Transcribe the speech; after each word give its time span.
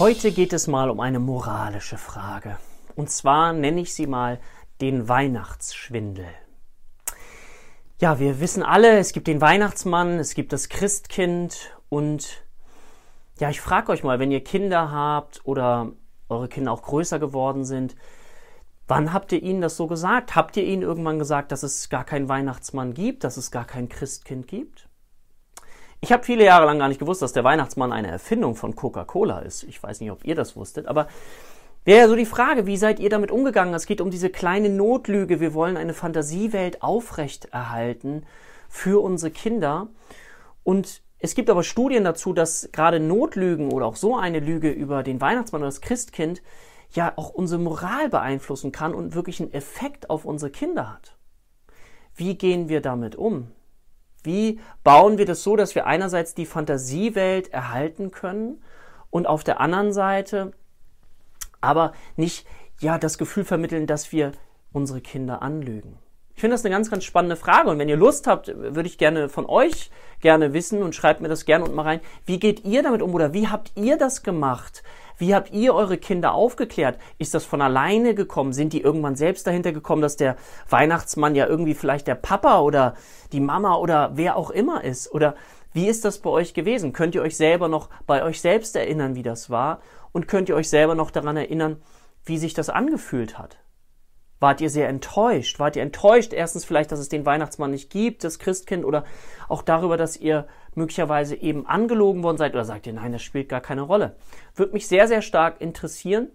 Heute 0.00 0.32
geht 0.32 0.54
es 0.54 0.66
mal 0.66 0.88
um 0.88 0.98
eine 0.98 1.18
moralische 1.18 1.98
Frage. 1.98 2.56
Und 2.96 3.10
zwar 3.10 3.52
nenne 3.52 3.82
ich 3.82 3.92
sie 3.92 4.06
mal 4.06 4.40
den 4.80 5.10
Weihnachtsschwindel. 5.10 6.24
Ja, 7.98 8.18
wir 8.18 8.40
wissen 8.40 8.62
alle, 8.62 8.96
es 8.96 9.12
gibt 9.12 9.26
den 9.26 9.42
Weihnachtsmann, 9.42 10.18
es 10.18 10.32
gibt 10.32 10.54
das 10.54 10.70
Christkind 10.70 11.76
und 11.90 12.42
ja, 13.40 13.50
ich 13.50 13.60
frage 13.60 13.92
euch 13.92 14.02
mal, 14.02 14.18
wenn 14.18 14.30
ihr 14.30 14.42
Kinder 14.42 14.90
habt 14.90 15.42
oder 15.44 15.92
eure 16.30 16.48
Kinder 16.48 16.72
auch 16.72 16.80
größer 16.80 17.18
geworden 17.18 17.66
sind, 17.66 17.94
wann 18.88 19.12
habt 19.12 19.32
ihr 19.32 19.42
ihnen 19.42 19.60
das 19.60 19.76
so 19.76 19.86
gesagt? 19.86 20.34
Habt 20.34 20.56
ihr 20.56 20.64
ihnen 20.64 20.80
irgendwann 20.80 21.18
gesagt, 21.18 21.52
dass 21.52 21.62
es 21.62 21.90
gar 21.90 22.04
keinen 22.04 22.30
Weihnachtsmann 22.30 22.94
gibt, 22.94 23.22
dass 23.22 23.36
es 23.36 23.50
gar 23.50 23.66
kein 23.66 23.90
Christkind 23.90 24.48
gibt? 24.48 24.88
Ich 26.02 26.12
habe 26.12 26.24
viele 26.24 26.44
Jahre 26.44 26.64
lang 26.64 26.78
gar 26.78 26.88
nicht 26.88 26.98
gewusst, 26.98 27.20
dass 27.20 27.34
der 27.34 27.44
Weihnachtsmann 27.44 27.92
eine 27.92 28.08
Erfindung 28.08 28.54
von 28.54 28.74
Coca-Cola 28.74 29.40
ist. 29.40 29.64
Ich 29.64 29.82
weiß 29.82 30.00
nicht, 30.00 30.10
ob 30.10 30.24
ihr 30.24 30.34
das 30.34 30.56
wusstet, 30.56 30.86
aber 30.86 31.08
wäre 31.84 32.00
ja 32.00 32.08
so 32.08 32.16
die 32.16 32.26
Frage, 32.26 32.66
wie 32.66 32.78
seid 32.78 33.00
ihr 33.00 33.10
damit 33.10 33.30
umgegangen? 33.30 33.74
Es 33.74 33.86
geht 33.86 34.00
um 34.00 34.10
diese 34.10 34.30
kleine 34.30 34.70
Notlüge. 34.70 35.40
Wir 35.40 35.52
wollen 35.52 35.76
eine 35.76 35.92
Fantasiewelt 35.92 36.82
aufrechterhalten 36.82 38.24
für 38.68 39.02
unsere 39.02 39.30
Kinder. 39.30 39.88
Und 40.64 41.02
es 41.18 41.34
gibt 41.34 41.50
aber 41.50 41.62
Studien 41.62 42.04
dazu, 42.04 42.32
dass 42.32 42.70
gerade 42.72 42.98
Notlügen 42.98 43.70
oder 43.70 43.84
auch 43.84 43.96
so 43.96 44.16
eine 44.16 44.40
Lüge 44.40 44.70
über 44.70 45.02
den 45.02 45.20
Weihnachtsmann 45.20 45.60
oder 45.60 45.68
das 45.68 45.82
Christkind 45.82 46.42
ja 46.92 47.12
auch 47.16 47.28
unsere 47.28 47.60
Moral 47.60 48.08
beeinflussen 48.08 48.72
kann 48.72 48.94
und 48.94 49.14
wirklich 49.14 49.40
einen 49.40 49.52
Effekt 49.52 50.08
auf 50.08 50.24
unsere 50.24 50.50
Kinder 50.50 50.90
hat. 50.90 51.16
Wie 52.14 52.36
gehen 52.36 52.70
wir 52.70 52.80
damit 52.80 53.16
um? 53.16 53.50
Wie 54.22 54.60
bauen 54.84 55.18
wir 55.18 55.26
das 55.26 55.42
so, 55.42 55.56
dass 55.56 55.74
wir 55.74 55.86
einerseits 55.86 56.34
die 56.34 56.46
Fantasiewelt 56.46 57.52
erhalten 57.52 58.10
können 58.10 58.62
und 59.10 59.26
auf 59.26 59.44
der 59.44 59.60
anderen 59.60 59.92
Seite 59.92 60.52
aber 61.60 61.92
nicht 62.16 62.46
ja 62.80 62.98
das 62.98 63.18
Gefühl 63.18 63.44
vermitteln, 63.44 63.86
dass 63.86 64.12
wir 64.12 64.32
unsere 64.72 65.00
Kinder 65.00 65.42
anlügen? 65.42 65.98
Ich 66.40 66.42
finde 66.42 66.54
das 66.54 66.64
eine 66.64 66.74
ganz, 66.74 66.88
ganz 66.90 67.04
spannende 67.04 67.36
Frage. 67.36 67.68
Und 67.68 67.78
wenn 67.78 67.90
ihr 67.90 67.98
Lust 67.98 68.26
habt, 68.26 68.50
würde 68.56 68.88
ich 68.88 68.96
gerne 68.96 69.28
von 69.28 69.44
euch 69.44 69.90
gerne 70.20 70.54
wissen 70.54 70.82
und 70.82 70.94
schreibt 70.94 71.20
mir 71.20 71.28
das 71.28 71.44
gerne 71.44 71.64
unten 71.64 71.76
mal 71.76 71.82
rein. 71.82 72.00
Wie 72.24 72.38
geht 72.38 72.64
ihr 72.64 72.82
damit 72.82 73.02
um 73.02 73.12
oder 73.12 73.34
wie 73.34 73.48
habt 73.48 73.72
ihr 73.74 73.98
das 73.98 74.22
gemacht? 74.22 74.82
Wie 75.18 75.34
habt 75.34 75.52
ihr 75.52 75.74
eure 75.74 75.98
Kinder 75.98 76.32
aufgeklärt? 76.32 76.98
Ist 77.18 77.34
das 77.34 77.44
von 77.44 77.60
alleine 77.60 78.14
gekommen? 78.14 78.54
Sind 78.54 78.72
die 78.72 78.80
irgendwann 78.80 79.16
selbst 79.16 79.46
dahinter 79.46 79.72
gekommen, 79.72 80.00
dass 80.00 80.16
der 80.16 80.36
Weihnachtsmann 80.70 81.34
ja 81.34 81.46
irgendwie 81.46 81.74
vielleicht 81.74 82.06
der 82.06 82.14
Papa 82.14 82.60
oder 82.60 82.94
die 83.32 83.40
Mama 83.40 83.76
oder 83.76 84.12
wer 84.14 84.36
auch 84.36 84.48
immer 84.48 84.82
ist? 84.82 85.12
Oder 85.12 85.34
wie 85.74 85.88
ist 85.88 86.06
das 86.06 86.20
bei 86.20 86.30
euch 86.30 86.54
gewesen? 86.54 86.94
Könnt 86.94 87.14
ihr 87.14 87.20
euch 87.20 87.36
selber 87.36 87.68
noch 87.68 87.90
bei 88.06 88.22
euch 88.22 88.40
selbst 88.40 88.76
erinnern, 88.76 89.14
wie 89.14 89.22
das 89.22 89.50
war? 89.50 89.82
Und 90.12 90.26
könnt 90.26 90.48
ihr 90.48 90.56
euch 90.56 90.70
selber 90.70 90.94
noch 90.94 91.10
daran 91.10 91.36
erinnern, 91.36 91.82
wie 92.24 92.38
sich 92.38 92.54
das 92.54 92.70
angefühlt 92.70 93.38
hat? 93.38 93.58
Wart 94.40 94.62
ihr 94.62 94.70
sehr 94.70 94.88
enttäuscht? 94.88 95.58
Wart 95.58 95.76
ihr 95.76 95.82
enttäuscht 95.82 96.32
erstens 96.32 96.64
vielleicht, 96.64 96.90
dass 96.90 96.98
es 96.98 97.10
den 97.10 97.26
Weihnachtsmann 97.26 97.70
nicht 97.70 97.90
gibt, 97.90 98.24
das 98.24 98.38
Christkind, 98.38 98.84
oder 98.84 99.04
auch 99.48 99.62
darüber, 99.62 99.96
dass 99.96 100.16
ihr 100.16 100.46
möglicherweise 100.74 101.36
eben 101.36 101.66
angelogen 101.66 102.22
worden 102.22 102.38
seid, 102.38 102.54
oder 102.54 102.64
sagt 102.64 102.86
ihr, 102.86 102.94
nein, 102.94 103.12
das 103.12 103.22
spielt 103.22 103.50
gar 103.50 103.60
keine 103.60 103.82
Rolle? 103.82 104.16
Würde 104.56 104.72
mich 104.72 104.88
sehr, 104.88 105.06
sehr 105.06 105.20
stark 105.22 105.60
interessieren. 105.60 106.28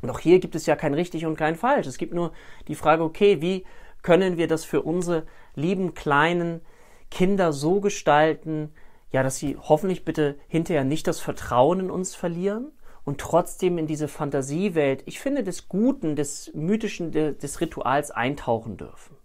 Und 0.00 0.10
auch 0.10 0.20
hier 0.20 0.38
gibt 0.38 0.54
es 0.54 0.66
ja 0.66 0.76
kein 0.76 0.94
richtig 0.94 1.26
und 1.26 1.36
kein 1.36 1.56
falsch. 1.56 1.88
Es 1.88 1.98
gibt 1.98 2.14
nur 2.14 2.32
die 2.68 2.76
Frage, 2.76 3.02
okay, 3.02 3.40
wie 3.40 3.64
können 4.02 4.36
wir 4.36 4.46
das 4.46 4.64
für 4.64 4.82
unsere 4.82 5.24
lieben 5.56 5.94
kleinen 5.94 6.60
Kinder 7.10 7.52
so 7.52 7.80
gestalten, 7.80 8.72
ja, 9.10 9.22
dass 9.22 9.38
sie 9.38 9.56
hoffentlich 9.56 10.04
bitte 10.04 10.36
hinterher 10.46 10.84
nicht 10.84 11.06
das 11.08 11.18
Vertrauen 11.18 11.80
in 11.80 11.90
uns 11.90 12.14
verlieren, 12.14 12.70
und 13.08 13.18
trotzdem 13.18 13.78
in 13.78 13.86
diese 13.86 14.06
Fantasiewelt, 14.06 15.02
ich 15.06 15.18
finde, 15.18 15.42
des 15.42 15.70
Guten, 15.70 16.14
des 16.14 16.52
Mythischen, 16.52 17.10
des 17.10 17.60
Rituals 17.62 18.10
eintauchen 18.10 18.76
dürfen. 18.76 19.16